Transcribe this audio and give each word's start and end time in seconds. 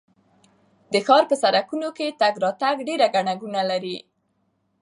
د 0.93 0.95
ښار 1.05 1.23
په 1.31 1.35
سړکونو 1.43 1.87
کې 1.97 2.15
تګ 2.21 2.33
راتګ 2.43 2.75
ډېر 2.87 3.01
ګڼه 3.15 3.33
ګوڼه 3.41 3.63
لري. 3.71 3.97